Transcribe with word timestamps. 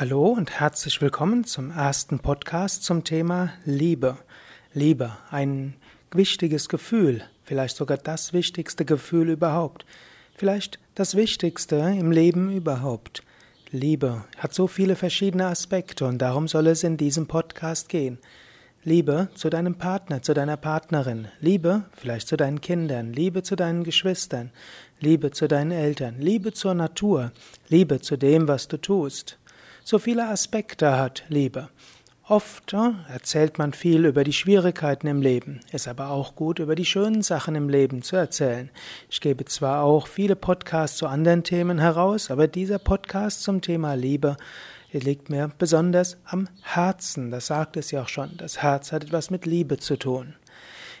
Hallo 0.00 0.28
und 0.28 0.50
herzlich 0.58 1.02
willkommen 1.02 1.44
zum 1.44 1.72
ersten 1.72 2.20
Podcast 2.20 2.84
zum 2.84 3.04
Thema 3.04 3.52
Liebe. 3.66 4.16
Liebe, 4.72 5.14
ein 5.30 5.74
wichtiges 6.10 6.70
Gefühl, 6.70 7.22
vielleicht 7.44 7.76
sogar 7.76 7.98
das 7.98 8.32
wichtigste 8.32 8.86
Gefühl 8.86 9.28
überhaupt, 9.28 9.84
vielleicht 10.34 10.78
das 10.94 11.16
wichtigste 11.16 11.76
im 11.76 12.12
Leben 12.12 12.50
überhaupt. 12.50 13.22
Liebe 13.72 14.24
hat 14.38 14.54
so 14.54 14.68
viele 14.68 14.96
verschiedene 14.96 15.48
Aspekte 15.48 16.06
und 16.06 16.16
darum 16.16 16.48
soll 16.48 16.68
es 16.68 16.82
in 16.82 16.96
diesem 16.96 17.26
Podcast 17.26 17.90
gehen. 17.90 18.16
Liebe 18.82 19.28
zu 19.34 19.50
deinem 19.50 19.74
Partner, 19.74 20.22
zu 20.22 20.32
deiner 20.32 20.56
Partnerin, 20.56 21.28
Liebe 21.40 21.84
vielleicht 21.92 22.26
zu 22.26 22.38
deinen 22.38 22.62
Kindern, 22.62 23.12
Liebe 23.12 23.42
zu 23.42 23.54
deinen 23.54 23.84
Geschwistern, 23.84 24.50
Liebe 24.98 25.30
zu 25.30 25.46
deinen 25.46 25.72
Eltern, 25.72 26.14
Liebe 26.18 26.54
zur 26.54 26.72
Natur, 26.72 27.32
Liebe 27.68 28.00
zu 28.00 28.16
dem, 28.16 28.48
was 28.48 28.66
du 28.66 28.78
tust 28.78 29.36
so 29.90 29.98
viele 29.98 30.28
Aspekte 30.28 30.96
hat 30.96 31.24
Liebe. 31.30 31.68
Oft 32.28 32.76
erzählt 33.12 33.58
man 33.58 33.72
viel 33.72 34.04
über 34.04 34.22
die 34.22 34.32
Schwierigkeiten 34.32 35.08
im 35.08 35.20
Leben, 35.20 35.58
ist 35.72 35.88
aber 35.88 36.10
auch 36.10 36.36
gut, 36.36 36.60
über 36.60 36.76
die 36.76 36.84
schönen 36.84 37.22
Sachen 37.22 37.56
im 37.56 37.68
Leben 37.68 38.02
zu 38.02 38.14
erzählen. 38.14 38.70
Ich 39.10 39.20
gebe 39.20 39.46
zwar 39.46 39.82
auch 39.82 40.06
viele 40.06 40.36
Podcasts 40.36 40.96
zu 40.96 41.08
anderen 41.08 41.42
Themen 41.42 41.80
heraus, 41.80 42.30
aber 42.30 42.46
dieser 42.46 42.78
Podcast 42.78 43.42
zum 43.42 43.62
Thema 43.62 43.94
Liebe 43.94 44.36
liegt 44.92 45.28
mir 45.28 45.50
besonders 45.58 46.18
am 46.24 46.46
Herzen. 46.62 47.32
Das 47.32 47.48
sagt 47.48 47.76
es 47.76 47.90
ja 47.90 48.02
auch 48.02 48.08
schon. 48.08 48.36
Das 48.36 48.62
Herz 48.62 48.92
hat 48.92 49.02
etwas 49.02 49.30
mit 49.30 49.44
Liebe 49.44 49.78
zu 49.78 49.96
tun. 49.96 50.36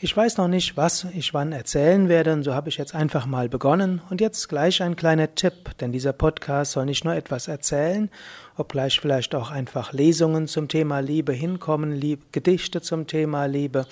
Ich 0.00 0.16
weiß 0.16 0.38
noch 0.38 0.48
nicht, 0.48 0.76
was 0.76 1.06
ich 1.14 1.34
wann 1.34 1.52
erzählen 1.52 2.08
werde, 2.08 2.32
und 2.32 2.42
so 2.42 2.52
habe 2.52 2.68
ich 2.68 2.78
jetzt 2.78 2.96
einfach 2.96 3.26
mal 3.26 3.48
begonnen. 3.48 4.02
Und 4.10 4.20
jetzt 4.20 4.48
gleich 4.48 4.82
ein 4.82 4.96
kleiner 4.96 5.36
Tipp, 5.36 5.70
denn 5.78 5.92
dieser 5.92 6.12
Podcast 6.12 6.72
soll 6.72 6.86
nicht 6.86 7.04
nur 7.04 7.14
etwas 7.14 7.46
erzählen, 7.46 8.10
obgleich 8.56 8.98
vielleicht 8.98 9.36
auch 9.36 9.52
einfach 9.52 9.92
Lesungen 9.92 10.48
zum 10.48 10.66
Thema 10.66 10.98
Liebe 10.98 11.32
hinkommen, 11.32 11.92
Lieb 11.92 12.32
Gedichte 12.32 12.82
zum 12.82 13.06
Thema 13.06 13.46
Liebe, 13.46 13.86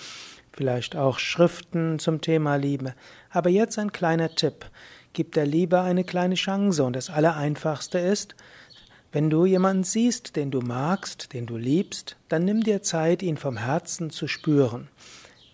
vielleicht 0.51 0.97
auch 0.97 1.19
Schriften 1.19 1.99
zum 1.99 2.19
Thema 2.19 2.57
Liebe. 2.57 2.95
Aber 3.29 3.49
jetzt 3.49 3.79
ein 3.79 3.93
kleiner 3.93 4.35
Tipp. 4.35 4.65
Gib 5.13 5.31
der 5.31 5.45
Liebe 5.45 5.79
eine 5.81 6.03
kleine 6.03 6.35
Chance 6.35 6.83
und 6.83 6.97
das 6.97 7.09
Allereinfachste 7.09 7.99
ist, 7.99 8.35
wenn 9.13 9.29
du 9.29 9.45
jemanden 9.45 9.83
siehst, 9.83 10.35
den 10.35 10.51
du 10.51 10.59
magst, 10.59 11.33
den 11.33 11.45
du 11.45 11.55
liebst, 11.55 12.17
dann 12.27 12.43
nimm 12.43 12.61
dir 12.61 12.81
Zeit, 12.81 13.23
ihn 13.23 13.37
vom 13.37 13.57
Herzen 13.57 14.09
zu 14.09 14.27
spüren. 14.27 14.89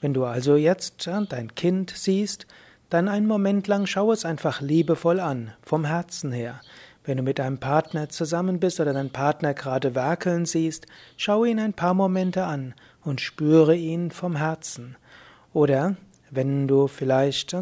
Wenn 0.01 0.13
du 0.13 0.25
also 0.25 0.55
jetzt 0.55 1.07
dein 1.07 1.55
Kind 1.55 1.91
siehst, 1.95 2.47
dann 2.89 3.07
einen 3.07 3.27
Moment 3.27 3.67
lang 3.67 3.85
schau 3.85 4.11
es 4.11 4.25
einfach 4.25 4.61
liebevoll 4.61 5.19
an, 5.19 5.53
vom 5.61 5.85
Herzen 5.85 6.31
her. 6.31 6.61
Wenn 7.03 7.17
du 7.17 7.23
mit 7.23 7.39
deinem 7.39 7.59
Partner 7.59 8.09
zusammen 8.09 8.59
bist 8.59 8.79
oder 8.79 8.93
deinen 8.93 9.11
Partner 9.11 9.53
gerade 9.53 9.95
werkeln 9.95 10.45
siehst, 10.45 10.85
schau 11.17 11.43
ihn 11.43 11.59
ein 11.59 11.73
paar 11.73 11.93
Momente 11.93 12.43
an 12.45 12.73
und 13.03 13.21
spüre 13.21 13.75
ihn 13.75 14.11
vom 14.11 14.35
Herzen. 14.35 14.95
Oder 15.53 15.95
wenn 16.29 16.67
du 16.67 16.87
vielleicht 16.87 17.55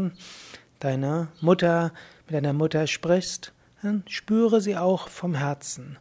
deine 0.80 1.28
Mutter 1.42 1.92
mit 2.26 2.36
deiner 2.36 2.54
Mutter 2.54 2.88
sprichst, 2.88 3.54
dann 3.82 4.04
spüre 4.08 4.60
sie 4.60 4.76
auch 4.76 5.08
vom 5.08 5.36
Herzen. 5.36 5.98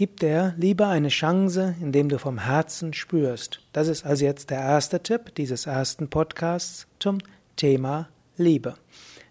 Gib 0.00 0.18
der 0.20 0.54
Liebe 0.56 0.86
eine 0.86 1.10
Chance, 1.10 1.74
indem 1.78 2.08
du 2.08 2.18
vom 2.18 2.38
Herzen 2.38 2.94
spürst. 2.94 3.60
Das 3.74 3.86
ist 3.86 4.06
also 4.06 4.24
jetzt 4.24 4.48
der 4.48 4.58
erste 4.58 5.02
Tipp 5.02 5.34
dieses 5.34 5.66
ersten 5.66 6.08
Podcasts 6.08 6.86
zum 6.98 7.18
Thema 7.56 8.08
Liebe. 8.38 8.76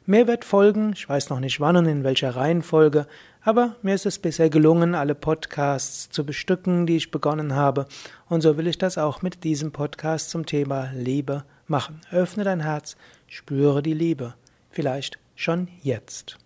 Mehr 0.06 0.28
wird 0.28 0.46
folgen, 0.46 0.94
ich 0.94 1.10
weiß 1.10 1.32
noch 1.32 1.40
nicht 1.40 1.60
wann 1.60 1.76
und 1.76 1.88
in 1.88 2.04
welcher 2.04 2.36
Reihenfolge, 2.36 3.08
aber 3.42 3.78
mir 3.82 3.96
ist 3.96 4.06
es 4.06 4.20
bisher 4.20 4.52
gelungen, 4.52 4.94
alle 4.94 5.16
Podcasts 5.16 6.12
zu 6.12 6.24
bestücken, 6.24 6.86
die 6.86 6.98
ich 6.98 7.10
begonnen 7.10 7.56
habe, 7.56 7.88
und 8.28 8.42
so 8.42 8.56
will 8.56 8.68
ich 8.68 8.78
das 8.78 9.00
auch 9.00 9.24
mit 9.24 9.44
diesem 9.44 9.72
Podcast 9.72 10.30
zum 10.30 10.46
Thema 10.46 10.92
Liebe 10.94 11.46
machen. 11.66 12.02
Öffne 12.12 12.44
dein 12.44 12.60
Herz, 12.60 12.96
spüre 13.26 13.82
die 13.82 13.96
Liebe, 13.96 14.36
vielleicht 14.70 15.18
schon 15.34 15.68
jetzt. 15.82 16.38